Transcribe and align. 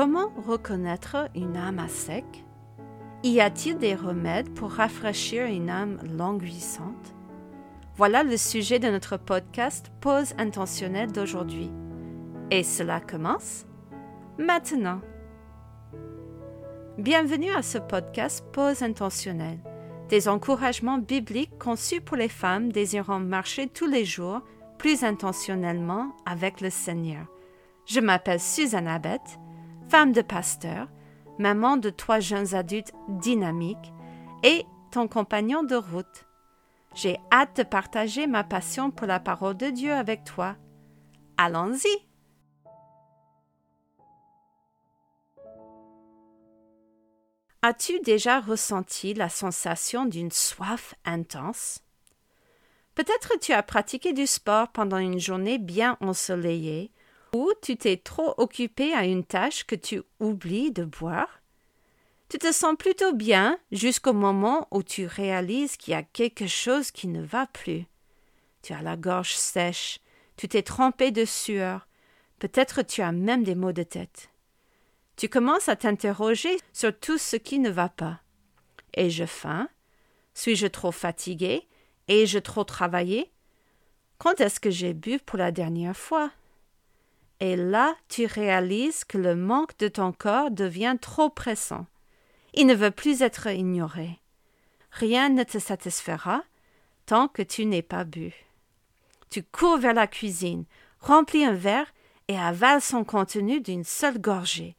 Comment 0.00 0.30
reconnaître 0.46 1.28
une 1.34 1.56
âme 1.56 1.80
à 1.80 1.88
sec? 1.88 2.24
Y 3.24 3.40
a-t-il 3.40 3.78
des 3.78 3.96
remèdes 3.96 4.48
pour 4.54 4.70
rafraîchir 4.70 5.46
une 5.46 5.68
âme 5.68 5.98
languissante? 6.16 7.16
Voilà 7.96 8.22
le 8.22 8.36
sujet 8.36 8.78
de 8.78 8.86
notre 8.86 9.16
podcast 9.16 9.90
Pause 10.00 10.34
intentionnelle 10.38 11.10
d'aujourd'hui. 11.10 11.72
Et 12.52 12.62
cela 12.62 13.00
commence 13.00 13.66
maintenant. 14.38 15.00
Bienvenue 16.96 17.50
à 17.50 17.62
ce 17.62 17.78
podcast 17.78 18.44
Pause 18.52 18.84
intentionnelle, 18.84 19.58
des 20.10 20.28
encouragements 20.28 20.98
bibliques 20.98 21.58
conçus 21.58 22.00
pour 22.00 22.16
les 22.16 22.28
femmes 22.28 22.70
désirant 22.70 23.18
marcher 23.18 23.66
tous 23.66 23.88
les 23.88 24.04
jours 24.04 24.42
plus 24.78 25.02
intentionnellement 25.02 26.14
avec 26.24 26.60
le 26.60 26.70
Seigneur. 26.70 27.26
Je 27.84 27.98
m'appelle 27.98 28.38
Suzanne 28.38 28.86
Abbott 28.86 29.40
femme 29.88 30.12
de 30.12 30.22
pasteur, 30.22 30.88
maman 31.38 31.76
de 31.76 31.90
trois 31.90 32.20
jeunes 32.20 32.54
adultes 32.54 32.92
dynamiques 33.08 33.92
et 34.42 34.64
ton 34.90 35.08
compagnon 35.08 35.62
de 35.62 35.76
route. 35.76 36.26
J'ai 36.94 37.18
hâte 37.32 37.56
de 37.56 37.62
partager 37.62 38.26
ma 38.26 38.44
passion 38.44 38.90
pour 38.90 39.06
la 39.06 39.20
parole 39.20 39.56
de 39.56 39.70
Dieu 39.70 39.92
avec 39.92 40.24
toi. 40.24 40.56
Allons-y. 41.36 41.88
As-tu 47.62 48.00
déjà 48.00 48.40
ressenti 48.40 49.14
la 49.14 49.28
sensation 49.28 50.06
d'une 50.06 50.30
soif 50.30 50.94
intense? 51.04 51.80
Peut-être 52.94 53.38
tu 53.40 53.52
as 53.52 53.62
pratiqué 53.62 54.12
du 54.12 54.26
sport 54.26 54.68
pendant 54.68 54.98
une 54.98 55.20
journée 55.20 55.58
bien 55.58 55.96
ensoleillée 56.00 56.92
ou 57.32 57.52
tu 57.62 57.76
t'es 57.76 57.96
trop 57.96 58.34
occupé 58.38 58.92
à 58.94 59.04
une 59.04 59.24
tâche 59.24 59.64
que 59.64 59.74
tu 59.74 60.02
oublies 60.20 60.72
de 60.72 60.84
boire? 60.84 61.40
Tu 62.28 62.38
te 62.38 62.52
sens 62.52 62.76
plutôt 62.78 63.14
bien 63.14 63.58
jusqu'au 63.72 64.12
moment 64.12 64.68
où 64.70 64.82
tu 64.82 65.06
réalises 65.06 65.76
qu'il 65.76 65.92
y 65.92 65.96
a 65.96 66.02
quelque 66.02 66.46
chose 66.46 66.90
qui 66.90 67.08
ne 67.08 67.22
va 67.22 67.46
plus. 67.46 67.86
Tu 68.62 68.72
as 68.74 68.82
la 68.82 68.96
gorge 68.96 69.34
sèche, 69.34 70.00
tu 70.36 70.46
t'es 70.46 70.62
trempé 70.62 71.10
de 71.10 71.24
sueur, 71.24 71.88
peut-être 72.38 72.82
tu 72.82 73.00
as 73.02 73.12
même 73.12 73.44
des 73.44 73.54
maux 73.54 73.72
de 73.72 73.82
tête. 73.82 74.30
Tu 75.16 75.28
commences 75.28 75.68
à 75.68 75.76
t'interroger 75.76 76.56
sur 76.72 76.96
tout 76.96 77.18
ce 77.18 77.36
qui 77.36 77.58
ne 77.58 77.70
va 77.70 77.88
pas. 77.88 78.20
Ai-je 78.94 79.24
faim? 79.24 79.68
Suis-je 80.34 80.66
trop 80.66 80.92
fatigué? 80.92 81.66
Ai-je 82.08 82.38
trop 82.38 82.64
travaillé? 82.64 83.32
Quand 84.18 84.40
est-ce 84.40 84.60
que 84.60 84.70
j'ai 84.70 84.94
bu 84.94 85.18
pour 85.18 85.38
la 85.38 85.50
dernière 85.50 85.96
fois? 85.96 86.30
Et 87.40 87.56
là, 87.56 87.94
tu 88.08 88.26
réalises 88.26 89.04
que 89.04 89.18
le 89.18 89.36
manque 89.36 89.78
de 89.78 89.88
ton 89.88 90.12
corps 90.12 90.50
devient 90.50 90.96
trop 91.00 91.30
pressant. 91.30 91.86
Il 92.54 92.66
ne 92.66 92.74
veut 92.74 92.90
plus 92.90 93.22
être 93.22 93.46
ignoré. 93.46 94.18
Rien 94.90 95.28
ne 95.28 95.44
te 95.44 95.58
satisfera 95.58 96.42
tant 97.06 97.28
que 97.28 97.42
tu 97.42 97.64
n'es 97.64 97.82
pas 97.82 98.04
bu. 98.04 98.32
Tu 99.30 99.42
cours 99.42 99.78
vers 99.78 99.94
la 99.94 100.06
cuisine, 100.06 100.64
remplis 101.00 101.44
un 101.44 101.52
verre 101.52 101.92
et 102.28 102.38
avales 102.38 102.82
son 102.82 103.04
contenu 103.04 103.60
d'une 103.60 103.84
seule 103.84 104.20
gorgée. 104.20 104.76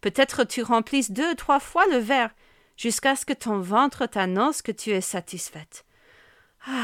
Peut-être 0.00 0.44
tu 0.44 0.62
remplis 0.62 1.06
deux 1.10 1.30
ou 1.30 1.34
trois 1.34 1.60
fois 1.60 1.86
le 1.86 1.96
verre 1.96 2.30
jusqu'à 2.76 3.16
ce 3.16 3.24
que 3.24 3.32
ton 3.32 3.60
ventre 3.60 4.06
t'annonce 4.06 4.62
que 4.62 4.72
tu 4.72 4.90
es 4.90 5.00
satisfaite. 5.00 5.84
Ah. 6.66 6.82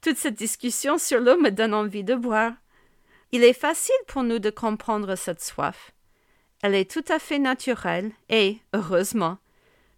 Toute 0.00 0.16
cette 0.16 0.38
discussion 0.38 0.96
sur 0.96 1.20
l'eau 1.20 1.36
me 1.38 1.50
donne 1.50 1.74
envie 1.74 2.04
de 2.04 2.14
boire. 2.14 2.52
Il 3.32 3.44
est 3.44 3.52
facile 3.52 3.94
pour 4.06 4.22
nous 4.22 4.38
de 4.38 4.50
comprendre 4.50 5.14
cette 5.14 5.42
soif. 5.42 5.92
Elle 6.62 6.74
est 6.74 6.90
tout 6.90 7.04
à 7.08 7.18
fait 7.18 7.38
naturelle 7.38 8.12
et, 8.28 8.58
heureusement, 8.72 9.38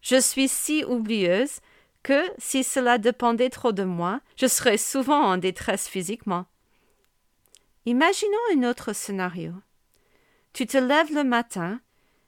je 0.03 0.21
suis 0.21 0.49
si 0.49 0.85
oublieuse 0.85 1.61
que, 2.03 2.23
si 2.39 2.65
cela 2.65 2.99
dépendait 2.99 3.51
trop 3.51 3.73
de 3.73 3.85
moi, 3.85 4.21
je 4.37 4.47
serais 4.47 4.79
souvent 4.79 5.23
en 5.23 5.37
détresse 5.37 5.89
physiquement. 5.89 6.47
Imaginons 7.87 8.39
un 8.55 8.69
autre 8.69 8.93
scénario. 8.93 9.53
Tu 10.53 10.67
te 10.67 10.77
lèves 10.77 11.15
le 11.15 11.25
matin 11.25 11.81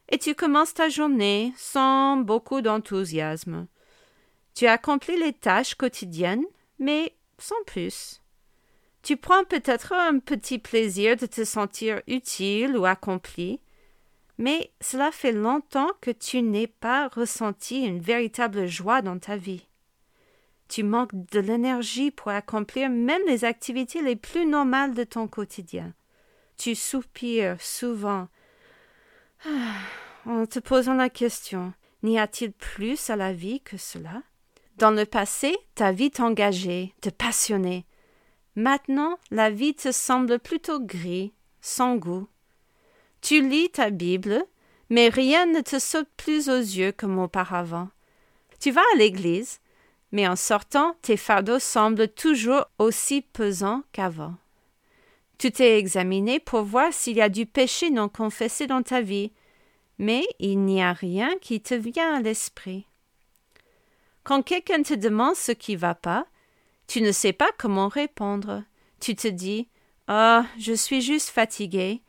et 0.09 0.19
tu 0.19 0.35
commences 0.35 0.75
ta 0.75 0.89
journée 0.89 1.53
sans 1.57 2.17
beaucoup 2.17 2.61
d'enthousiasme. 2.61 3.67
Tu 4.55 4.67
accomplis 4.67 5.19
les 5.19 5.33
tâches 5.33 5.75
quotidiennes, 5.75 6.45
mais 6.79 7.15
sans 7.39 7.63
plus. 7.67 8.22
Tu 9.03 9.17
prends 9.17 9.45
peut-être 9.45 9.93
un 9.93 10.19
petit 10.21 10.59
plaisir 10.59 11.17
de 11.17 11.27
te 11.27 11.45
sentir 11.45 12.01
utile 12.07 12.77
ou 12.77 12.85
accompli, 12.85 13.61
mais 14.39 14.71
cela 14.81 15.11
fait 15.11 15.33
longtemps 15.33 15.91
que 16.01 16.11
tu 16.11 16.41
n'es 16.43 16.69
pas 16.69 17.09
ressenti 17.09 17.85
une 17.85 18.01
véritable 18.01 18.67
joie 18.67 19.03
dans 19.03 19.19
ta 19.19 19.37
vie. 19.37 19.67
Tu 20.69 20.85
manques 20.85 21.15
de 21.33 21.41
l'énergie 21.41 22.11
pour 22.11 22.31
accomplir 22.31 22.89
même 22.89 23.23
les 23.27 23.45
activités 23.45 24.03
les 24.03 24.17
plus 24.17 24.47
normales 24.47 24.95
de 24.95 25.05
ton 25.05 25.29
quotidien. 25.29 25.93
Tu 26.57 26.75
soupires 26.75 27.61
souvent 27.61 28.29
ah, 29.45 29.75
en 30.27 30.47
te 30.47 30.61
posant 30.61 30.95
la 30.95 31.11
question 31.11 31.73
N'y 32.03 32.19
a-t-il 32.19 32.53
plus 32.53 33.11
à 33.11 33.17
la 33.17 33.33
vie 33.33 33.61
que 33.61 33.77
cela? 33.77 34.23
Dans 34.77 34.91
le 34.91 35.05
passé, 35.05 35.57
ta 35.75 35.93
vie 35.93 36.11
t'engageait, 36.11 36.93
te 37.01 37.11
passionnait, 37.11 37.85
Maintenant, 38.55 39.19
la 39.31 39.51
vie 39.51 39.75
te 39.75 39.93
semble 39.93 40.39
plutôt 40.39 40.81
gris, 40.81 41.33
sans 41.61 41.97
goût. 41.97 42.29
Tu 43.23 43.47
lis 43.49 43.71
ta 43.71 43.91
Bible, 43.91 44.45
mais 44.91 45.09
rien 45.09 45.47
ne 45.47 45.61
te 45.61 45.79
saute 45.79 46.09
plus 46.17 46.49
aux 46.49 46.59
yeux 46.59 46.93
comme 46.93 47.19
auparavant. 47.19 47.89
Tu 48.61 48.71
vas 48.71 48.83
à 48.93 48.97
l'église, 48.97 49.61
mais 50.13 50.29
en 50.29 50.37
sortant, 50.37 50.97
tes 51.01 51.17
fardeaux 51.17 51.59
semblent 51.59 52.09
toujours 52.09 52.67
aussi 52.79 53.23
pesants 53.23 53.83
qu'avant. 53.93 54.35
Tu 55.39 55.51
t'es 55.51 55.79
examiné 55.79 56.39
pour 56.39 56.63
voir 56.63 56.93
s'il 56.93 57.17
y 57.17 57.23
a 57.23 57.29
du 57.29 57.47
péché 57.47 57.91
non 57.91 58.09
confessé 58.09 58.67
dans 58.67 58.83
ta 58.83 59.01
vie, 59.01 59.33
mais 59.99 60.25
il 60.39 60.61
n'y 60.61 60.83
a 60.83 60.93
rien 60.93 61.31
qui 61.41 61.61
te 61.61 61.75
vient 61.75 62.17
à 62.17 62.21
l'esprit. 62.21 62.87
Quand 64.25 64.43
quelqu'un 64.43 64.83
te 64.83 64.95
demande 64.95 65.35
ce 65.35 65.53
qui 65.53 65.75
va 65.75 65.95
pas, 65.95 66.27
tu 66.93 67.01
ne 67.01 67.11
sais 67.11 67.33
pas 67.33 67.51
comment 67.57 67.89
répondre. 67.89 68.65
Tu 69.01 69.17
te 69.17 69.27
dis 69.27 69.67
Ah, 70.09 70.45
je 70.59 70.75
suis 70.75 71.01
juste 71.01 71.31
fatigué. 71.31 72.03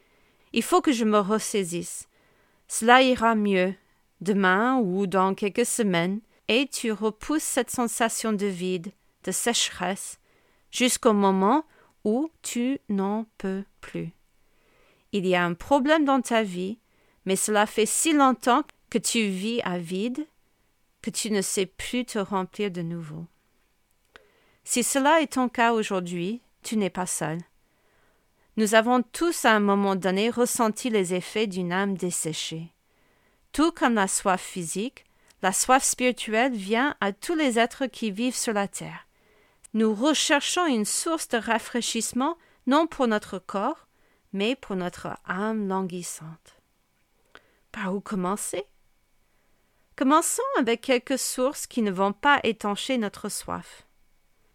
Il 0.51 0.61
faut 0.61 0.81
que 0.81 0.91
je 0.91 1.05
me 1.05 1.19
ressaisisse. 1.19 2.09
Cela 2.67 3.01
ira 3.01 3.33
mieux 3.33 3.75
demain 4.19 4.79
ou 4.79 5.07
dans 5.07 5.35
quelques 5.35 5.65
semaines, 5.65 6.19
et 6.49 6.67
tu 6.67 6.91
repousses 6.91 7.43
cette 7.43 7.71
sensation 7.71 8.33
de 8.33 8.45
vide, 8.45 8.91
de 9.23 9.31
sécheresse, 9.31 10.19
jusqu'au 10.69 11.13
moment 11.13 11.63
où 12.03 12.29
tu 12.41 12.77
n'en 12.89 13.25
peux 13.37 13.63
plus. 13.79 14.11
Il 15.13 15.25
y 15.25 15.33
a 15.33 15.45
un 15.45 15.53
problème 15.53 16.03
dans 16.03 16.19
ta 16.19 16.43
vie, 16.43 16.77
mais 17.23 17.37
cela 17.37 17.67
fait 17.67 17.85
si 17.85 18.11
longtemps 18.11 18.65
que 18.89 18.97
tu 18.97 19.27
vis 19.27 19.61
à 19.61 19.77
vide 19.77 20.27
que 21.01 21.09
tu 21.09 21.31
ne 21.31 21.41
sais 21.41 21.67
plus 21.67 22.03
te 22.03 22.19
remplir 22.19 22.69
de 22.69 22.81
nouveau. 22.81 23.27
Si 24.63 24.83
cela 24.83 25.21
est 25.21 25.33
ton 25.33 25.49
cas 25.49 25.73
aujourd'hui, 25.73 26.41
tu 26.61 26.77
n'es 26.77 26.89
pas 26.89 27.05
seul. 27.05 27.39
Nous 28.55 28.75
avons 28.75 29.01
tous 29.01 29.45
à 29.45 29.51
un 29.51 29.59
moment 29.59 29.95
donné 29.95 30.29
ressenti 30.29 30.89
les 30.89 31.13
effets 31.13 31.47
d'une 31.47 31.71
âme 31.71 31.97
desséchée. 31.97 32.71
Tout 33.51 33.71
comme 33.71 33.95
la 33.95 34.07
soif 34.07 34.41
physique, 34.41 35.05
la 35.41 35.51
soif 35.51 35.83
spirituelle 35.83 36.53
vient 36.53 36.95
à 37.01 37.11
tous 37.11 37.35
les 37.35 37.59
êtres 37.59 37.87
qui 37.87 38.11
vivent 38.11 38.35
sur 38.35 38.53
la 38.53 38.67
terre. 38.67 39.07
Nous 39.73 39.93
recherchons 39.93 40.67
une 40.67 40.85
source 40.85 41.27
de 41.29 41.37
rafraîchissement 41.37 42.37
non 42.67 42.87
pour 42.87 43.07
notre 43.07 43.39
corps, 43.39 43.87
mais 44.31 44.55
pour 44.55 44.75
notre 44.75 45.09
âme 45.25 45.67
languissante. 45.67 46.61
Par 47.71 47.93
où 47.93 47.99
commencer? 47.99 48.65
Commençons 49.95 50.41
avec 50.57 50.81
quelques 50.81 51.19
sources 51.19 51.67
qui 51.67 51.81
ne 51.81 51.91
vont 51.91 52.13
pas 52.13 52.39
étancher 52.43 52.97
notre 52.97 53.29
soif. 53.29 53.85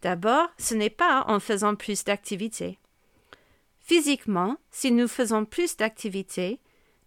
D'abord, 0.01 0.47
ce 0.57 0.75
n'est 0.75 0.89
pas 0.89 1.25
en 1.27 1.39
faisant 1.39 1.75
plus 1.75 2.03
d'activités. 2.03 2.79
Physiquement, 3.79 4.57
si 4.71 4.91
nous 4.91 5.07
faisons 5.07 5.45
plus 5.45 5.75
d'activités, 5.75 6.59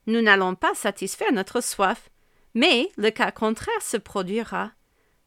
nous 0.06 0.20
n'allons 0.20 0.54
pas 0.54 0.74
satisfaire 0.74 1.32
notre 1.32 1.62
soif, 1.62 2.10
mais 2.54 2.90
le 2.96 3.10
cas 3.10 3.30
contraire 3.30 3.82
se 3.82 3.96
produira. 3.96 4.72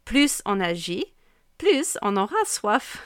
Plus 0.04 0.42
on 0.46 0.60
agit, 0.60 1.06
plus 1.58 1.98
on 2.02 2.18
aura 2.18 2.44
soif. 2.46 3.04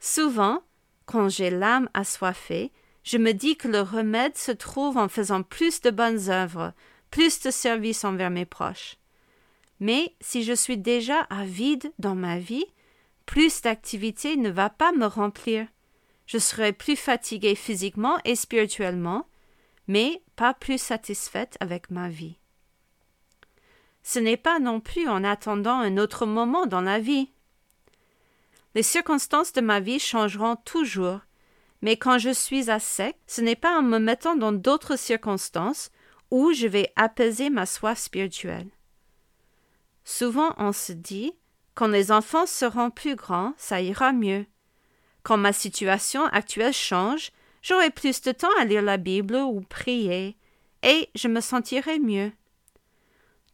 Souvent, 0.00 0.62
quand 1.04 1.28
j'ai 1.28 1.50
l'âme 1.50 1.88
assoiffée, 1.94 2.72
je 3.04 3.18
me 3.18 3.32
dis 3.32 3.56
que 3.56 3.68
le 3.68 3.80
remède 3.80 4.36
se 4.36 4.52
trouve 4.52 4.96
en 4.96 5.08
faisant 5.08 5.42
plus 5.42 5.80
de 5.80 5.90
bonnes 5.90 6.30
œuvres, 6.30 6.72
plus 7.10 7.40
de 7.40 7.50
services 7.50 8.04
envers 8.04 8.30
mes 8.30 8.44
proches. 8.46 8.96
Mais 9.80 10.14
si 10.20 10.44
je 10.44 10.52
suis 10.52 10.76
déjà 10.76 11.20
avide 11.30 11.92
dans 11.98 12.14
ma 12.14 12.38
vie, 12.38 12.66
plus 13.30 13.62
d'activité 13.62 14.36
ne 14.36 14.50
va 14.50 14.70
pas 14.70 14.90
me 14.90 15.06
remplir. 15.06 15.64
Je 16.26 16.38
serai 16.38 16.72
plus 16.72 16.96
fatigué 16.96 17.54
physiquement 17.54 18.18
et 18.24 18.34
spirituellement, 18.34 19.24
mais 19.86 20.20
pas 20.34 20.52
plus 20.52 20.78
satisfaite 20.82 21.56
avec 21.60 21.92
ma 21.92 22.08
vie. 22.08 22.38
Ce 24.02 24.18
n'est 24.18 24.36
pas 24.36 24.58
non 24.58 24.80
plus 24.80 25.08
en 25.08 25.22
attendant 25.22 25.78
un 25.78 25.96
autre 25.96 26.26
moment 26.26 26.66
dans 26.66 26.80
la 26.80 26.98
vie. 26.98 27.30
Les 28.74 28.82
circonstances 28.82 29.52
de 29.52 29.60
ma 29.60 29.78
vie 29.78 30.00
changeront 30.00 30.56
toujours, 30.56 31.20
mais 31.82 31.96
quand 31.96 32.18
je 32.18 32.30
suis 32.30 32.68
à 32.68 32.80
sec, 32.80 33.16
ce 33.28 33.42
n'est 33.42 33.54
pas 33.54 33.78
en 33.78 33.82
me 33.82 34.00
mettant 34.00 34.34
dans 34.34 34.50
d'autres 34.50 34.98
circonstances 34.98 35.92
où 36.32 36.52
je 36.52 36.66
vais 36.66 36.92
apaiser 36.96 37.48
ma 37.48 37.64
soif 37.64 38.00
spirituelle. 38.00 38.70
Souvent 40.02 40.52
on 40.58 40.72
se 40.72 40.90
dit 40.90 41.32
quand 41.80 41.88
les 41.88 42.12
enfants 42.12 42.44
seront 42.44 42.90
plus 42.90 43.16
grands, 43.16 43.54
ça 43.56 43.80
ira 43.80 44.12
mieux. 44.12 44.44
Quand 45.22 45.38
ma 45.38 45.54
situation 45.54 46.26
actuelle 46.26 46.74
change, 46.74 47.32
j'aurai 47.62 47.88
plus 47.88 48.20
de 48.20 48.32
temps 48.32 48.54
à 48.58 48.66
lire 48.66 48.82
la 48.82 48.98
Bible 48.98 49.36
ou 49.36 49.62
prier, 49.62 50.36
et 50.82 51.08
je 51.14 51.26
me 51.26 51.40
sentirai 51.40 51.98
mieux. 51.98 52.32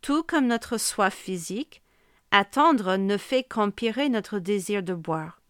Tout 0.02 0.25
comme 0.25 0.49
notre 0.49 0.76
soif 0.76 1.14
physique, 1.14 1.84
attendre 2.32 2.96
ne 2.96 3.17
fait 3.17 3.44
qu'empirer 3.44 4.08
notre 4.08 4.40
désir 4.40 4.82
de 4.82 4.94
boire. 4.94 5.40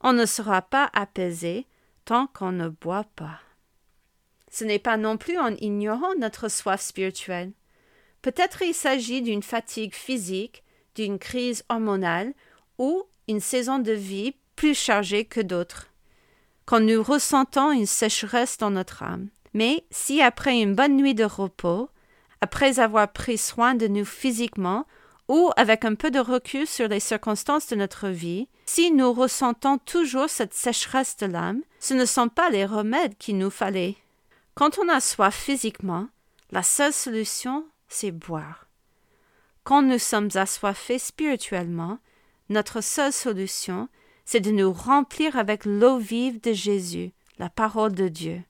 On 0.00 0.14
ne 0.14 0.24
sera 0.24 0.62
pas 0.62 0.88
apaisé 0.94 1.66
tant 2.06 2.26
qu'on 2.26 2.52
ne 2.52 2.68
boit 2.70 3.04
pas. 3.16 3.38
Ce 4.50 4.64
n'est 4.64 4.78
pas 4.78 4.96
non 4.96 5.18
plus 5.18 5.36
en 5.36 5.54
ignorant 5.56 6.14
notre 6.18 6.48
soif 6.48 6.80
spirituelle. 6.80 7.52
Peut-être 8.22 8.62
il 8.62 8.72
s'agit 8.72 9.20
d'une 9.20 9.42
fatigue 9.42 9.94
physique, 9.94 10.64
d'une 10.94 11.18
crise 11.18 11.64
hormonale 11.68 12.34
ou 12.78 13.04
une 13.28 13.40
saison 13.40 13.78
de 13.78 13.92
vie 13.92 14.34
plus 14.56 14.74
chargée 14.74 15.24
que 15.24 15.40
d'autres. 15.40 15.88
Quand 16.64 16.80
nous 16.80 17.02
ressentons 17.02 17.72
une 17.72 17.86
sécheresse 17.86 18.58
dans 18.58 18.70
notre 18.70 19.02
âme. 19.02 19.28
Mais 19.54 19.84
si 19.90 20.22
après 20.22 20.60
une 20.60 20.74
bonne 20.74 20.96
nuit 20.96 21.14
de 21.14 21.24
repos, 21.24 21.88
après 22.40 22.78
avoir 22.78 23.12
pris 23.12 23.38
soin 23.38 23.74
de 23.74 23.86
nous 23.86 24.04
physiquement, 24.04 24.86
ou 25.28 25.50
avec 25.56 25.84
un 25.84 25.94
peu 25.94 26.10
de 26.10 26.18
recul 26.18 26.66
sur 26.66 26.88
les 26.88 27.00
circonstances 27.00 27.68
de 27.68 27.76
notre 27.76 28.08
vie, 28.08 28.48
si 28.66 28.90
nous 28.90 29.12
ressentons 29.12 29.78
toujours 29.78 30.28
cette 30.28 30.54
sécheresse 30.54 31.16
de 31.16 31.26
l'âme, 31.26 31.62
ce 31.80 31.94
ne 31.94 32.04
sont 32.04 32.28
pas 32.28 32.50
les 32.50 32.66
remèdes 32.66 33.16
qu'il 33.18 33.38
nous 33.38 33.50
fallait. 33.50 33.96
Quand 34.54 34.78
on 34.78 34.88
a 34.88 35.00
soif 35.00 35.34
physiquement, 35.34 36.08
la 36.50 36.62
seule 36.62 36.92
solution, 36.92 37.64
c'est 37.88 38.10
boire. 38.10 38.66
Quand 39.64 39.82
nous 39.82 39.98
sommes 39.98 40.30
assoiffés 40.34 40.98
spirituellement, 40.98 41.98
notre 42.48 42.80
seule 42.80 43.12
solution, 43.12 43.88
c'est 44.24 44.40
de 44.40 44.50
nous 44.50 44.72
remplir 44.72 45.36
avec 45.36 45.64
l'eau 45.64 45.98
vive 45.98 46.40
de 46.40 46.52
Jésus, 46.52 47.12
la 47.38 47.48
parole 47.48 47.92
de 47.92 48.08
Dieu, 48.08 48.42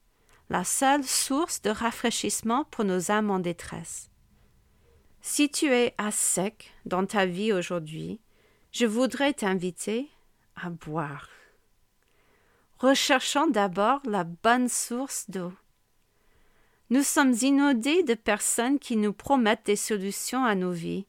la 0.48 0.64
seule 0.64 1.04
source 1.04 1.62
de 1.62 1.70
rafraîchissement 1.70 2.64
pour 2.64 2.84
nos 2.84 3.10
âmes 3.10 3.30
en 3.30 3.38
détresse. 3.38 4.10
Si 5.20 5.50
tu 5.50 5.66
es 5.66 5.94
à 5.98 6.10
sec 6.10 6.72
dans 6.84 7.06
ta 7.06 7.26
vie 7.26 7.52
aujourd'hui, 7.52 8.20
je 8.72 8.86
voudrais 8.86 9.34
t'inviter 9.34 10.10
à 10.56 10.70
boire. 10.70 11.28
Recherchons 12.78 13.46
d'abord 13.46 14.00
la 14.04 14.24
bonne 14.24 14.68
source 14.68 15.30
d'eau. 15.30 15.52
Nous 16.92 17.02
sommes 17.02 17.32
inondés 17.40 18.02
de 18.02 18.12
personnes 18.12 18.78
qui 18.78 18.98
nous 18.98 19.14
promettent 19.14 19.64
des 19.64 19.76
solutions 19.76 20.44
à 20.44 20.54
nos 20.54 20.72
vies. 20.72 21.06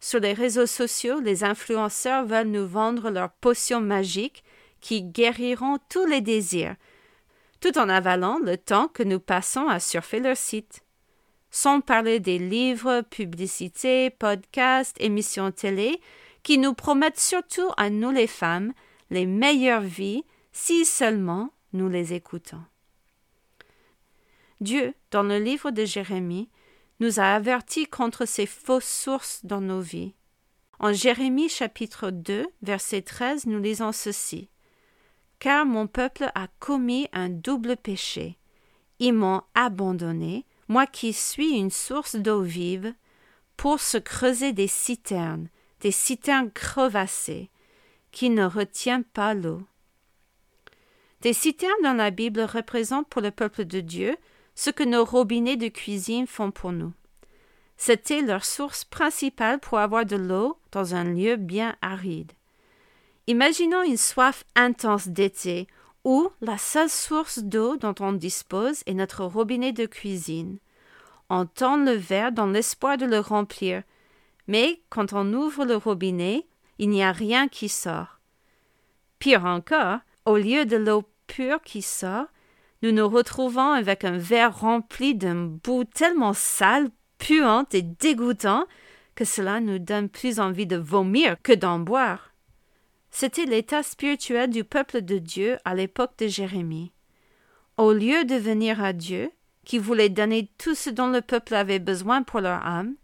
Sur 0.00 0.18
les 0.18 0.32
réseaux 0.32 0.66
sociaux, 0.66 1.20
les 1.20 1.44
influenceurs 1.44 2.26
veulent 2.26 2.48
nous 2.48 2.66
vendre 2.66 3.08
leurs 3.08 3.30
potions 3.30 3.80
magiques 3.80 4.42
qui 4.80 5.04
guériront 5.04 5.78
tous 5.88 6.06
les 6.06 6.22
désirs, 6.22 6.74
tout 7.60 7.78
en 7.78 7.88
avalant 7.88 8.40
le 8.40 8.56
temps 8.56 8.88
que 8.88 9.04
nous 9.04 9.20
passons 9.20 9.68
à 9.68 9.78
surfer 9.78 10.18
leur 10.18 10.36
site. 10.36 10.82
Sans 11.52 11.80
parler 11.80 12.18
des 12.18 12.40
livres, 12.40 13.02
publicités, 13.02 14.10
podcasts, 14.10 15.00
émissions 15.00 15.52
télé, 15.52 16.00
qui 16.42 16.58
nous 16.58 16.74
promettent 16.74 17.20
surtout 17.20 17.70
à 17.76 17.90
nous 17.90 18.10
les 18.10 18.26
femmes 18.26 18.72
les 19.10 19.26
meilleures 19.26 19.82
vies 19.82 20.24
si 20.50 20.84
seulement 20.84 21.50
nous 21.74 21.88
les 21.88 22.12
écoutons. 22.12 22.64
Dieu, 24.60 24.94
dans 25.12 25.22
le 25.22 25.38
livre 25.38 25.70
de 25.70 25.84
Jérémie, 25.84 26.48
nous 26.98 27.20
a 27.20 27.34
avertis 27.34 27.86
contre 27.86 28.24
ces 28.24 28.46
fausses 28.46 28.88
sources 28.88 29.44
dans 29.44 29.60
nos 29.60 29.80
vies. 29.80 30.14
En 30.80 30.92
Jérémie 30.92 31.48
chapitre 31.48 32.10
2, 32.10 32.46
verset 32.62 33.02
13, 33.02 33.46
nous 33.46 33.60
lisons 33.60 33.92
ceci. 33.92 34.48
Car 35.38 35.66
mon 35.66 35.86
peuple 35.86 36.30
a 36.34 36.48
commis 36.58 37.08
un 37.12 37.28
double 37.28 37.76
péché. 37.76 38.38
Ils 38.98 39.12
m'ont 39.12 39.42
abandonné, 39.54 40.46
moi 40.68 40.86
qui 40.86 41.12
suis 41.12 41.58
une 41.58 41.70
source 41.70 42.16
d'eau 42.16 42.40
vive, 42.40 42.94
pour 43.56 43.80
se 43.80 43.98
creuser 43.98 44.52
des 44.52 44.66
citernes, 44.66 45.48
des 45.80 45.92
citernes 45.92 46.50
crevassées, 46.50 47.50
qui 48.12 48.30
ne 48.30 48.44
retiennent 48.44 49.04
pas 49.04 49.34
l'eau. 49.34 49.62
Des 51.20 51.32
citernes 51.32 51.82
dans 51.82 51.94
la 51.94 52.10
Bible 52.10 52.40
représentent 52.40 53.08
pour 53.08 53.20
le 53.20 53.30
peuple 53.30 53.64
de 53.64 53.80
Dieu 53.80 54.16
ce 54.54 54.70
que 54.70 54.82
nos 54.82 55.04
robinets 55.04 55.56
de 55.56 55.68
cuisine 55.68 56.26
font 56.26 56.50
pour 56.50 56.72
nous. 56.72 56.92
C'était 57.76 58.22
leur 58.22 58.44
source 58.44 58.84
principale 58.84 59.58
pour 59.58 59.78
avoir 59.78 60.06
de 60.06 60.16
l'eau 60.16 60.56
dans 60.70 60.94
un 60.94 61.04
lieu 61.04 61.36
bien 61.36 61.74
aride. 61.82 62.32
Imaginons 63.26 63.82
une 63.82 63.96
soif 63.96 64.44
intense 64.54 65.08
d'été 65.08 65.66
où 66.04 66.28
la 66.40 66.58
seule 66.58 66.88
source 66.88 67.38
d'eau 67.38 67.76
dont 67.76 67.94
on 68.00 68.12
dispose 68.12 68.82
est 68.86 68.94
notre 68.94 69.24
robinet 69.24 69.72
de 69.72 69.86
cuisine. 69.86 70.58
On 71.30 71.46
tend 71.46 71.76
le 71.76 71.92
verre 71.92 72.32
dans 72.32 72.46
l'espoir 72.46 72.98
de 72.98 73.06
le 73.06 73.20
remplir, 73.20 73.82
mais 74.48 74.80
quand 74.90 75.12
on 75.12 75.32
ouvre 75.32 75.64
le 75.64 75.76
robinet, 75.76 76.46
il 76.78 76.88
n'y 76.88 77.02
a 77.02 77.12
rien 77.12 77.48
qui 77.48 77.68
sort. 77.68 78.18
Pire 79.18 79.44
encore, 79.44 80.00
au 80.26 80.36
lieu 80.36 80.66
de 80.66 80.76
l'eau 80.76 81.04
pure 81.28 81.62
qui 81.62 81.80
sort, 81.80 82.26
nous 82.82 82.92
nous 82.92 83.08
retrouvons 83.08 83.70
avec 83.70 84.04
un 84.04 84.18
verre 84.18 84.58
rempli 84.58 85.14
d'un 85.14 85.46
bout 85.46 85.84
tellement 85.84 86.32
sale, 86.32 86.90
puant 87.18 87.64
et 87.72 87.82
dégoûtant 87.82 88.66
que 89.14 89.24
cela 89.24 89.60
nous 89.60 89.78
donne 89.78 90.08
plus 90.08 90.40
envie 90.40 90.66
de 90.66 90.76
vomir 90.76 91.36
que 91.42 91.52
d'en 91.52 91.78
boire. 91.78 92.32
C'était 93.10 93.44
l'état 93.44 93.82
spirituel 93.82 94.50
du 94.50 94.64
peuple 94.64 95.02
de 95.02 95.18
Dieu 95.18 95.58
à 95.64 95.74
l'époque 95.74 96.12
de 96.18 96.26
Jérémie. 96.26 96.92
Au 97.76 97.92
lieu 97.92 98.24
de 98.24 98.34
venir 98.34 98.82
à 98.82 98.92
Dieu, 98.92 99.30
qui 99.64 99.78
voulait 99.78 100.08
donner 100.08 100.50
tout 100.58 100.74
ce 100.74 100.90
dont 100.90 101.08
le 101.08 101.20
peuple 101.20 101.54
avait 101.54 101.78
besoin 101.78 102.22
pour 102.22 102.40
leur 102.40 102.66
âme, 102.66 102.96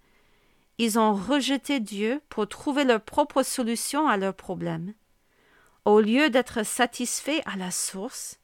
ils 0.79 0.99
ont 0.99 1.15
rejeté 1.15 1.79
Dieu 1.79 2.21
pour 2.29 2.49
trouver 2.49 2.85
leur 2.85 3.01
propre 3.01 3.43
solution 3.43 4.09
à 4.09 4.17
leurs 4.17 4.35
problèmes. 4.35 4.95
Au 5.85 6.01
lieu 6.01 6.31
d'être 6.31 6.65
satisfaits 6.65 7.43
à 7.47 7.57
la 7.57 7.71
source, 7.71 8.41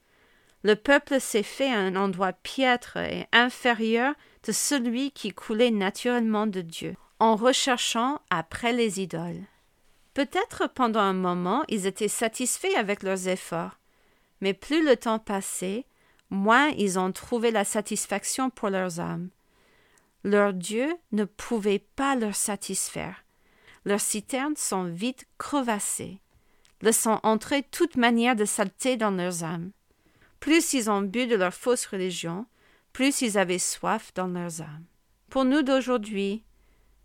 le 0.64 0.76
peuple 0.76 1.20
s'est 1.20 1.42
fait 1.42 1.70
un 1.70 1.94
endroit 1.94 2.32
piètre 2.32 2.96
et 2.96 3.26
inférieur 3.32 4.14
de 4.44 4.50
celui 4.50 5.12
qui 5.12 5.30
coulait 5.30 5.70
naturellement 5.70 6.46
de 6.46 6.62
Dieu, 6.62 6.96
en 7.18 7.36
recherchant 7.36 8.18
après 8.30 8.72
les 8.72 8.98
idoles. 9.00 9.44
Peut-être 10.14 10.68
pendant 10.74 11.00
un 11.00 11.12
moment 11.12 11.64
ils 11.68 11.86
étaient 11.86 12.08
satisfaits 12.08 12.76
avec 12.78 13.02
leurs 13.02 13.28
efforts, 13.28 13.78
mais 14.40 14.54
plus 14.54 14.82
le 14.82 14.96
temps 14.96 15.18
passait, 15.18 15.84
moins 16.30 16.68
ils 16.70 16.98
ont 16.98 17.12
trouvé 17.12 17.50
la 17.50 17.64
satisfaction 17.64 18.48
pour 18.48 18.70
leurs 18.70 19.00
âmes. 19.00 19.28
Leur 20.24 20.54
Dieu 20.54 20.96
ne 21.12 21.24
pouvait 21.24 21.84
pas 21.94 22.16
leur 22.16 22.34
satisfaire. 22.34 23.22
Leurs 23.84 24.00
citernes 24.00 24.56
sont 24.56 24.84
vite 24.84 25.26
crevassées, 25.36 26.20
laissant 26.80 27.20
entrer 27.22 27.62
toute 27.64 27.98
manière 27.98 28.34
de 28.34 28.46
saleté 28.46 28.96
dans 28.96 29.10
leurs 29.10 29.44
âmes. 29.44 29.72
Plus 30.44 30.74
ils 30.74 30.90
ont 30.90 31.00
bu 31.00 31.26
de 31.26 31.36
leur 31.36 31.54
fausse 31.54 31.86
religion, 31.86 32.44
plus 32.92 33.22
ils 33.22 33.38
avaient 33.38 33.58
soif 33.58 34.12
dans 34.14 34.26
leurs 34.26 34.60
âmes. 34.60 34.84
Pour 35.30 35.46
nous 35.46 35.62
d'aujourd'hui, 35.62 36.44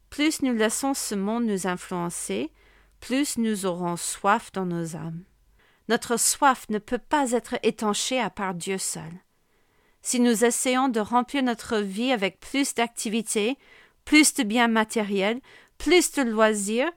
plus 0.10 0.42
nous 0.42 0.54
laissons 0.54 0.94
ce 0.94 1.16
monde 1.16 1.46
nous 1.46 1.66
influencer, 1.66 2.52
plus 3.00 3.38
nous 3.38 3.66
aurons 3.66 3.96
soif 3.96 4.52
dans 4.52 4.66
nos 4.66 4.98
âmes. 4.98 5.24
Notre 5.88 6.20
soif 6.20 6.66
ne 6.68 6.80
peut 6.80 6.98
pas 6.98 7.32
être 7.32 7.56
étanchée 7.64 8.20
à 8.20 8.30
part 8.30 8.56
Dieu 8.56 8.78
seul. 8.78 9.14
Si 10.02 10.20
nous 10.20 10.44
essayons 10.44 10.90
de 10.90 11.00
remplir 11.00 11.42
notre 11.42 11.78
vie 11.78 12.12
avec 12.12 12.42
plus 12.42 12.76
d'activités, 12.76 13.58
plus 14.04 14.34
de 14.34 14.44
biens 14.44 14.68
matériels, 14.68 15.40
plus 15.78 16.12
de 16.12 16.24
loisirs 16.24 16.92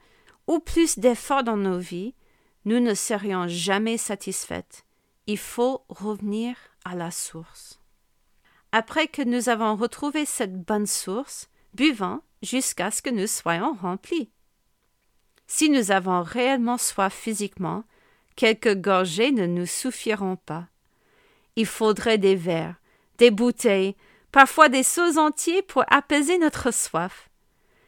ou 0.48 0.58
plus 0.58 0.98
d'efforts 0.98 1.44
dans 1.44 1.56
nos 1.56 1.78
vies, 1.78 2.16
nous 2.64 2.80
ne 2.80 2.94
serions 2.94 3.46
jamais 3.46 3.96
satisfaites 3.96 4.84
il 5.26 5.38
faut 5.38 5.84
revenir 5.88 6.56
à 6.84 6.94
la 6.94 7.10
source. 7.10 7.80
Après 8.72 9.06
que 9.06 9.22
nous 9.22 9.48
avons 9.48 9.76
retrouvé 9.76 10.24
cette 10.24 10.64
bonne 10.64 10.86
source, 10.86 11.48
buvons 11.74 12.20
jusqu'à 12.42 12.90
ce 12.90 13.02
que 13.02 13.10
nous 13.10 13.26
soyons 13.26 13.74
remplis. 13.74 14.30
Si 15.46 15.68
nous 15.68 15.90
avons 15.90 16.22
réellement 16.22 16.78
soif 16.78 17.14
physiquement, 17.14 17.84
quelques 18.36 18.74
gorgées 18.74 19.32
ne 19.32 19.46
nous 19.46 19.66
suffiront 19.66 20.36
pas. 20.36 20.66
Il 21.56 21.66
faudrait 21.66 22.18
des 22.18 22.34
verres, 22.34 22.76
des 23.18 23.30
bouteilles, 23.30 23.94
parfois 24.32 24.70
des 24.70 24.82
seaux 24.82 25.18
entiers 25.18 25.62
pour 25.62 25.84
apaiser 25.88 26.38
notre 26.38 26.72
soif. 26.72 27.28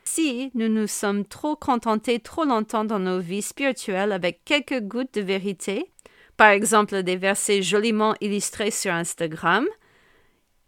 Si 0.05 0.51
nous 0.55 0.69
nous 0.69 0.87
sommes 0.87 1.25
trop 1.25 1.57
contentés 1.57 2.21
trop 2.21 2.45
longtemps 2.45 2.85
dans 2.85 2.99
nos 2.99 3.21
vies 3.21 3.41
spirituelles 3.41 4.13
avec 4.13 4.45
quelques 4.45 4.83
gouttes 4.83 5.15
de 5.15 5.23
vérité, 5.23 5.91
par 6.37 6.49
exemple 6.49 7.03
des 7.03 7.17
versets 7.17 7.63
joliment 7.63 8.15
illustrés 8.21 8.71
sur 8.71 8.93
Instagram, 8.93 9.67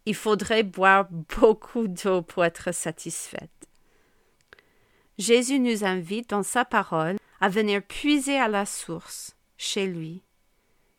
il 0.05 0.15
faudrait 0.15 0.63
boire 0.63 1.09
beaucoup 1.11 1.89
d'eau 1.89 2.23
pour 2.23 2.45
être 2.45 2.73
satisfaite. 2.73 3.51
Jésus 5.19 5.59
nous 5.59 5.85
invite 5.85 6.31
dans 6.31 6.43
sa 6.43 6.65
parole 6.65 7.17
à 7.41 7.49
venir 7.49 7.83
puiser 7.83 8.39
à 8.39 8.49
la 8.49 8.67
source, 8.67 9.37
chez 9.57 9.87
lui. 9.87 10.23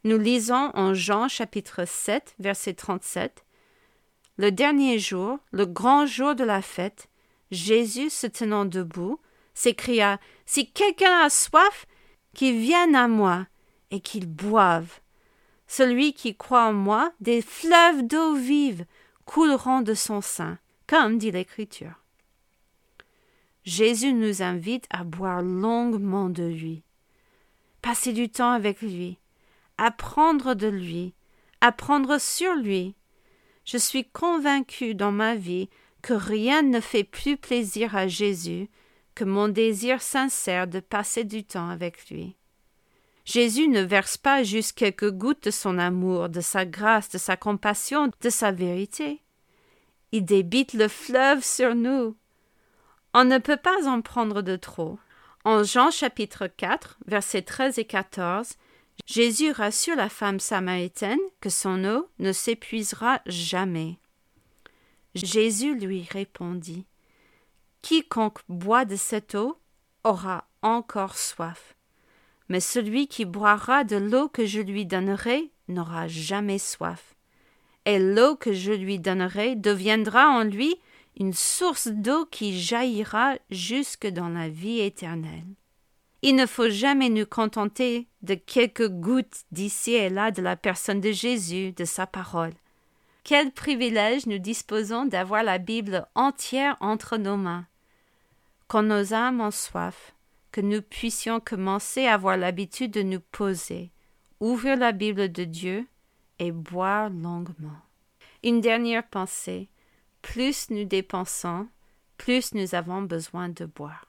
Nous 0.04 0.18
lisons 0.18 0.72
en 0.74 0.94
Jean 0.94 1.28
chapitre 1.28 1.86
7, 1.86 2.36
verset 2.40 2.74
37. 2.74 3.46
Le 4.38 4.52
dernier 4.52 5.00
jour, 5.00 5.40
le 5.52 5.66
grand 5.66 6.06
jour 6.06 6.36
de 6.36 6.44
la 6.44 6.62
fête, 6.62 7.10
Jésus, 7.52 8.10
se 8.10 8.28
tenant 8.28 8.66
debout, 8.66 9.20
s'écria 9.54 10.20
Si 10.46 10.72
quelqu'un 10.72 11.22
a 11.22 11.30
soif, 11.30 11.86
qu'il 12.34 12.60
vienne 12.60 12.96
à 12.96 13.08
moi 13.08 13.48
et 13.92 14.00
qu'il 14.00 14.28
boive. 14.28 15.00
Celui 15.68 16.14
qui 16.14 16.36
croit 16.36 16.68
en 16.68 16.74
moi, 16.74 17.12
des 17.20 17.42
fleuves 17.42 18.08
d'eau 18.08 18.36
vive 18.36 18.86
couleront 19.26 19.82
de 19.82 19.94
son 19.94 20.22
sein, 20.22 20.58
comme 20.88 21.18
dit 21.18 21.32
l'Écriture. 21.32 22.04
Jésus 23.66 24.14
nous 24.14 24.42
invite 24.42 24.86
à 24.90 25.04
boire 25.04 25.42
longuement 25.42 26.30
de 26.30 26.44
lui, 26.44 26.84
passer 27.82 28.14
du 28.14 28.30
temps 28.30 28.52
avec 28.52 28.82
lui, 28.82 29.18
apprendre 29.78 30.54
de 30.54 30.68
lui, 30.68 31.14
apprendre 31.60 32.18
sur 32.18 32.56
lui. 32.56 32.96
Je 33.66 33.78
suis 33.78 34.06
convaincu 34.06 34.96
dans 34.96 35.12
ma 35.12 35.36
vie 35.36 35.68
que 36.02 36.14
rien 36.14 36.62
ne 36.62 36.80
fait 36.80 37.04
plus 37.04 37.36
plaisir 37.36 37.98
à 37.98 38.08
Jésus 38.08 38.70
que 39.16 39.26
mon 39.26 39.50
désir 39.50 40.02
sincère 40.02 40.68
de 40.68 40.80
passer 40.80 41.26
du 41.26 41.44
temps 41.44 41.68
avec 41.68 42.10
lui. 42.10 42.37
Jésus 43.28 43.68
ne 43.68 43.82
verse 43.82 44.16
pas 44.16 44.42
juste 44.44 44.72
quelques 44.72 45.12
gouttes 45.12 45.44
de 45.44 45.52
son 45.52 45.78
amour, 45.78 46.30
de 46.30 46.40
sa 46.40 46.66
grâce, 46.66 47.10
de 47.10 47.18
sa 47.18 47.36
compassion, 47.36 48.10
de 48.22 48.30
sa 48.30 48.54
vérité. 48.54 49.22
Il 50.14 50.24
débite 50.24 50.72
le 50.72 50.88
fleuve 50.88 51.44
sur 51.44 51.76
nous. 51.76 52.16
On 53.14 53.26
ne 53.26 53.38
peut 53.38 53.58
pas 53.58 53.86
en 53.86 54.02
prendre 54.02 54.42
de 54.42 54.56
trop. 54.56 54.98
En 55.44 55.64
Jean 55.64 55.92
chapitre 55.92 56.48
4, 56.48 57.00
versets 57.06 57.42
13 57.42 57.80
et 57.80 57.86
14, 57.86 58.54
Jésus 59.06 59.52
rassure 59.52 59.98
la 59.98 60.08
femme 60.08 60.40
samaritaine 60.40 61.20
que 61.42 61.50
son 61.50 61.84
eau 61.84 62.10
ne 62.20 62.32
s'épuisera 62.32 63.20
jamais. 63.26 64.00
Jésus 65.16 65.76
lui 65.76 66.08
répondit 66.10 66.86
Quiconque 67.82 68.40
boit 68.48 68.86
de 68.86 68.96
cette 68.96 69.36
eau 69.36 69.60
aura 70.06 70.48
encore 70.62 71.18
soif, 71.18 71.76
mais 72.50 72.60
celui 72.60 73.08
qui 73.08 73.26
boira 73.26 73.84
de 73.84 73.96
l'eau 73.96 74.30
que 74.30 74.46
je 74.46 74.62
lui 74.62 74.86
donnerai 74.86 75.52
n'aura 75.68 76.08
jamais 76.08 76.60
soif, 76.60 77.16
et 77.86 78.00
l'eau 78.00 78.36
que 78.36 78.54
je 78.54 78.72
lui 78.72 79.00
donnerai 79.00 79.56
deviendra 79.56 80.30
en 80.30 80.44
lui 80.44 80.76
une 81.20 81.34
source 81.34 81.88
d'eau 81.88 82.26
qui 82.26 82.60
jaillira 82.60 83.36
jusque 83.50 84.08
dans 84.08 84.30
la 84.30 84.50
vie 84.50 84.80
éternelle. 84.80 85.48
Il 86.22 86.36
ne 86.36 86.46
faut 86.46 86.70
jamais 86.70 87.10
nous 87.10 87.26
contenter 87.26 88.08
de 88.22 88.36
quelques 88.36 88.90
gouttes 88.90 89.44
d'ici 89.52 89.94
et 89.94 90.10
là 90.10 90.32
de 90.32 90.42
la 90.42 90.56
personne 90.56 91.00
de 91.00 91.12
Jésus, 91.12 91.74
de 91.74 91.86
sa 91.86 92.08
parole. 92.08 92.54
Quel 93.24 93.52
privilège 93.52 94.26
nous 94.26 94.40
disposons 94.40 95.06
d'avoir 95.06 95.44
la 95.44 95.58
Bible 95.58 96.08
entière 96.16 96.78
entre 96.80 97.18
nos 97.18 97.38
mains. 97.38 97.66
Quand 98.68 98.84
nos 98.84 99.14
âmes 99.14 99.42
ont 99.42 99.52
soif, 99.52 100.14
que 100.58 100.62
nous 100.62 100.82
puissions 100.82 101.40
commencer 101.40 102.08
à 102.08 102.16
avoir 102.16 102.36
l'habitude 102.36 102.90
de 102.90 103.04
nous 103.04 103.20
poser, 103.20 103.92
ouvrir 104.40 104.76
la 104.76 104.92
Bible 104.92 105.32
de 105.32 105.44
Dieu 105.44 105.86
et 106.40 106.52
boire 106.52 107.12
longuement. 107.12 107.78
Une 108.44 108.60
dernière 108.60 109.08
pensée. 109.08 109.70
Plus 110.24 110.72
nous 110.72 110.84
dépensons, 110.84 111.68
plus 112.18 112.56
nous 112.56 112.74
avons 112.74 113.04
besoin 113.04 113.50
de 113.50 113.66
boire. 113.66 114.08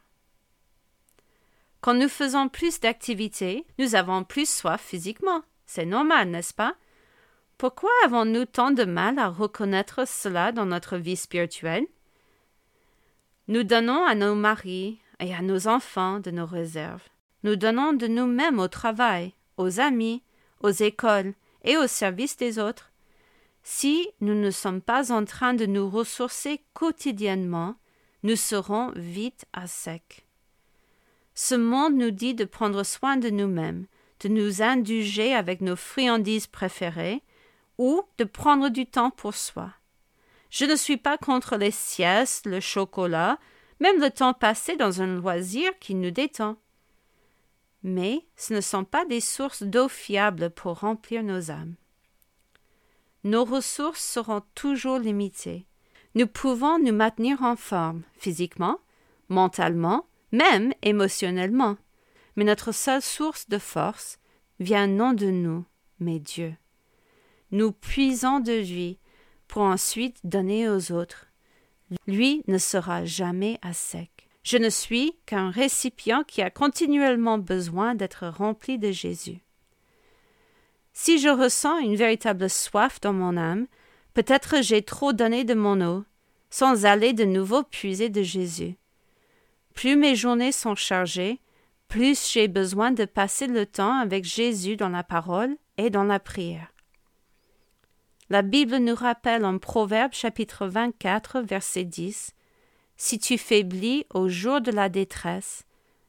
Quand 1.82 1.92
nous 1.92 2.08
faisons 2.08 2.48
plus 2.48 2.80
d'activités, 2.80 3.66
nous 3.78 3.94
avons 3.94 4.24
plus 4.24 4.48
soif 4.48 4.80
physiquement. 4.80 5.42
C'est 5.66 5.84
normal, 5.84 6.30
n'est-ce 6.30 6.54
pas? 6.54 6.76
Pourquoi 7.58 7.90
avons-nous 8.06 8.46
tant 8.46 8.70
de 8.70 8.84
mal 8.84 9.18
à 9.18 9.28
reconnaître 9.28 10.08
cela 10.08 10.52
dans 10.52 10.64
notre 10.64 10.96
vie 10.96 11.16
spirituelle? 11.16 11.86
Nous 13.48 13.64
donnons 13.64 14.02
à 14.06 14.14
nos 14.14 14.34
maris 14.34 14.98
et 15.20 15.34
à 15.34 15.42
nos 15.42 15.68
enfants 15.68 16.20
de 16.20 16.30
nos 16.30 16.46
réserves. 16.46 17.02
Nous 17.44 17.56
donnons 17.56 17.92
de 17.92 18.06
nous-mêmes 18.06 18.58
au 18.58 18.68
travail, 18.68 19.32
aux 19.56 19.80
amis, 19.80 20.22
aux 20.60 20.70
écoles 20.70 21.34
et 21.64 21.76
au 21.76 21.86
service 21.86 22.36
des 22.36 22.58
autres. 22.58 22.90
Si 23.62 24.08
nous 24.20 24.34
ne 24.34 24.50
sommes 24.50 24.80
pas 24.80 25.12
en 25.12 25.24
train 25.24 25.54
de 25.54 25.66
nous 25.66 25.88
ressourcer 25.88 26.62
quotidiennement, 26.74 27.76
nous 28.22 28.36
serons 28.36 28.92
vite 28.96 29.44
à 29.52 29.66
sec. 29.66 30.26
Ce 31.34 31.54
monde 31.54 31.94
nous 31.94 32.10
dit 32.10 32.34
de 32.34 32.44
prendre 32.44 32.82
soin 32.82 33.16
de 33.16 33.30
nous-mêmes, 33.30 33.86
de 34.20 34.28
nous 34.28 34.62
indulger 34.62 35.34
avec 35.34 35.60
nos 35.60 35.76
friandises 35.76 36.48
préférées, 36.48 37.22
ou 37.78 38.02
de 38.18 38.24
prendre 38.24 38.70
du 38.70 38.86
temps 38.86 39.10
pour 39.10 39.34
soi. 39.34 39.70
Je 40.50 40.64
ne 40.64 40.74
suis 40.74 40.96
pas 40.96 41.16
contre 41.16 41.56
les 41.56 41.70
siestes, 41.70 42.46
le 42.46 42.58
chocolat, 42.58 43.38
même 43.80 44.00
le 44.00 44.10
temps 44.10 44.34
passé 44.34 44.76
dans 44.76 45.02
un 45.02 45.06
loisir 45.06 45.70
qui 45.78 45.94
nous 45.94 46.10
détend. 46.10 46.56
Mais 47.82 48.26
ce 48.36 48.54
ne 48.54 48.60
sont 48.60 48.84
pas 48.84 49.04
des 49.04 49.20
sources 49.20 49.62
d'eau 49.62 49.88
fiables 49.88 50.50
pour 50.50 50.80
remplir 50.80 51.22
nos 51.22 51.50
âmes. 51.50 51.74
Nos 53.24 53.44
ressources 53.44 54.04
seront 54.04 54.42
toujours 54.54 54.98
limitées. 54.98 55.66
Nous 56.14 56.26
pouvons 56.26 56.78
nous 56.78 56.92
maintenir 56.92 57.42
en 57.42 57.56
forme, 57.56 58.02
physiquement, 58.16 58.78
mentalement, 59.28 60.06
même 60.32 60.72
émotionnellement. 60.82 61.76
Mais 62.36 62.44
notre 62.44 62.72
seule 62.72 63.02
source 63.02 63.48
de 63.48 63.58
force 63.58 64.18
vient 64.60 64.86
non 64.86 65.12
de 65.12 65.26
nous, 65.26 65.64
mais 66.00 66.18
Dieu 66.18 66.54
nous 67.50 67.72
puisons 67.72 68.40
de 68.40 68.52
lui 68.52 68.98
pour 69.46 69.62
ensuite 69.62 70.18
donner 70.24 70.68
aux 70.68 70.92
autres. 70.92 71.27
Lui 72.06 72.42
ne 72.46 72.58
sera 72.58 73.04
jamais 73.04 73.58
à 73.62 73.72
sec. 73.72 74.10
Je 74.42 74.56
ne 74.56 74.70
suis 74.70 75.12
qu'un 75.26 75.50
récipient 75.50 76.24
qui 76.24 76.42
a 76.42 76.50
continuellement 76.50 77.38
besoin 77.38 77.94
d'être 77.94 78.26
rempli 78.26 78.78
de 78.78 78.90
Jésus. 78.90 79.40
Si 80.92 81.18
je 81.18 81.28
ressens 81.28 81.78
une 81.78 81.96
véritable 81.96 82.48
soif 82.50 83.00
dans 83.00 83.12
mon 83.12 83.36
âme, 83.36 83.66
peut-être 84.14 84.62
j'ai 84.62 84.82
trop 84.82 85.12
donné 85.12 85.44
de 85.44 85.54
mon 85.54 85.80
eau, 85.80 86.04
sans 86.50 86.86
aller 86.86 87.12
de 87.12 87.24
nouveau 87.24 87.62
puiser 87.62 88.08
de 88.08 88.22
Jésus. 88.22 88.76
Plus 89.74 89.96
mes 89.96 90.16
journées 90.16 90.52
sont 90.52 90.74
chargées, 90.74 91.40
plus 91.86 92.30
j'ai 92.32 92.48
besoin 92.48 92.90
de 92.90 93.04
passer 93.04 93.46
le 93.46 93.64
temps 93.64 93.94
avec 93.94 94.24
Jésus 94.24 94.76
dans 94.76 94.88
la 94.88 95.04
parole 95.04 95.56
et 95.76 95.90
dans 95.90 96.04
la 96.04 96.18
prière. 96.18 96.72
La 98.30 98.42
Bible 98.42 98.76
nous 98.76 98.94
rappelle 98.94 99.46
en 99.46 99.58
Proverbe 99.58 100.12
chapitre 100.12 100.66
24 100.66 101.40
verset 101.40 101.84
10 101.84 102.34
Si 102.98 103.18
tu 103.18 103.38
faiblis 103.38 104.04
au 104.12 104.28
jour 104.28 104.60
de 104.60 104.70
la 104.70 104.90
détresse, 104.90 105.64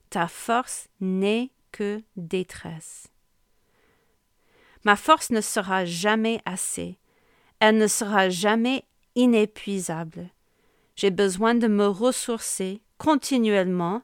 ta 0.09 0.27
force 0.27 0.89
n'est 0.99 1.49
que 1.71 2.01
détresse. 2.17 3.07
Ma 4.83 4.97
force 4.97 5.29
ne 5.29 5.39
sera 5.39 5.85
jamais 5.85 6.41
assez, 6.43 6.99
elle 7.61 7.77
ne 7.77 7.87
sera 7.87 8.29
jamais 8.29 8.83
inépuisable. 9.15 10.29
J'ai 10.97 11.11
besoin 11.11 11.55
de 11.55 11.67
me 11.67 11.87
ressourcer 11.87 12.81
continuellement 12.97 14.01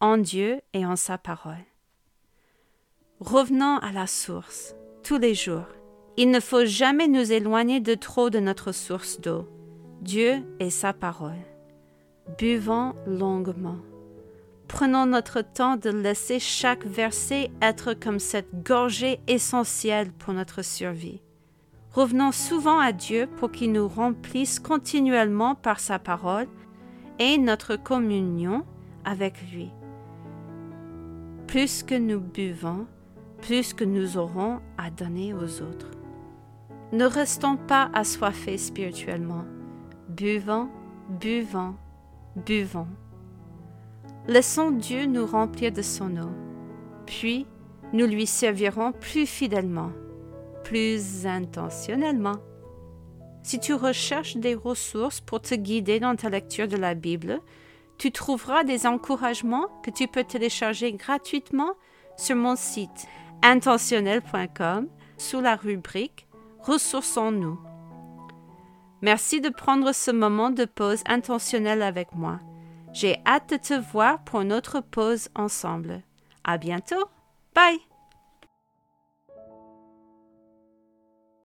en 0.00 0.16
Dieu 0.16 0.62
et 0.72 0.86
en 0.86 0.96
sa 0.96 1.18
parole. 1.18 1.66
Revenons 3.20 3.76
à 3.78 3.92
la 3.92 4.06
source 4.06 4.74
tous 5.02 5.18
les 5.18 5.34
jours 5.34 5.66
il 6.18 6.32
ne 6.32 6.40
faut 6.40 6.64
jamais 6.64 7.06
nous 7.06 7.32
éloigner 7.32 7.78
de 7.78 7.94
trop 7.94 8.28
de 8.28 8.40
notre 8.40 8.72
source 8.72 9.20
d'eau, 9.20 9.46
Dieu 10.02 10.42
et 10.58 10.68
sa 10.68 10.92
parole. 10.92 11.38
Buvons 12.38 12.94
longuement. 13.06 13.78
Prenons 14.66 15.06
notre 15.06 15.42
temps 15.42 15.76
de 15.76 15.90
laisser 15.90 16.40
chaque 16.40 16.84
verset 16.84 17.52
être 17.62 17.94
comme 17.94 18.18
cette 18.18 18.64
gorgée 18.64 19.20
essentielle 19.28 20.10
pour 20.10 20.34
notre 20.34 20.62
survie. 20.62 21.22
Revenons 21.92 22.32
souvent 22.32 22.80
à 22.80 22.90
Dieu 22.90 23.28
pour 23.36 23.52
qu'il 23.52 23.70
nous 23.70 23.86
remplisse 23.86 24.58
continuellement 24.58 25.54
par 25.54 25.78
sa 25.78 26.00
parole 26.00 26.48
et 27.20 27.38
notre 27.38 27.76
communion 27.76 28.64
avec 29.04 29.34
lui. 29.52 29.70
Plus 31.46 31.84
que 31.84 31.94
nous 31.94 32.18
buvons, 32.18 32.88
plus 33.40 33.72
que 33.72 33.84
nous 33.84 34.18
aurons 34.18 34.58
à 34.78 34.90
donner 34.90 35.32
aux 35.32 35.62
autres. 35.62 35.97
Ne 36.92 37.04
restons 37.04 37.56
pas 37.56 37.90
assoiffés 37.92 38.56
spirituellement. 38.56 39.44
buvons, 40.08 40.70
buvons, 41.20 41.74
buvons. 42.34 42.88
Laissons 44.26 44.70
Dieu 44.70 45.04
nous 45.04 45.26
remplir 45.26 45.70
de 45.70 45.82
son 45.82 46.16
eau, 46.16 46.30
puis 47.06 47.46
nous 47.92 48.06
lui 48.06 48.26
servirons 48.26 48.92
plus 48.92 49.26
fidèlement, 49.26 49.90
plus 50.64 51.26
intentionnellement. 51.26 52.36
Si 53.42 53.60
tu 53.60 53.74
recherches 53.74 54.36
des 54.36 54.54
ressources 54.54 55.20
pour 55.20 55.40
te 55.40 55.54
guider 55.54 56.00
dans 56.00 56.16
ta 56.16 56.30
lecture 56.30 56.68
de 56.68 56.76
la 56.76 56.94
Bible, 56.94 57.40
tu 57.98 58.12
trouveras 58.12 58.64
des 58.64 58.86
encouragements 58.86 59.68
que 59.82 59.90
tu 59.90 60.08
peux 60.08 60.24
télécharger 60.24 60.92
gratuitement 60.92 61.72
sur 62.16 62.36
mon 62.36 62.56
site 62.56 63.06
intentionnel.com 63.42 64.88
sous 65.18 65.40
la 65.40 65.56
rubrique 65.56 66.27
Ressourçons-nous. 66.62 67.58
Merci 69.00 69.40
de 69.40 69.48
prendre 69.48 69.92
ce 69.92 70.10
moment 70.10 70.50
de 70.50 70.64
pause 70.64 71.02
intentionnelle 71.06 71.82
avec 71.82 72.14
moi. 72.14 72.40
J'ai 72.92 73.20
hâte 73.26 73.50
de 73.50 73.56
te 73.56 73.74
voir 73.74 74.24
pour 74.24 74.40
une 74.40 74.52
autre 74.52 74.80
pause 74.80 75.28
ensemble. 75.34 76.02
À 76.44 76.58
bientôt. 76.58 77.04
Bye. 77.54 77.87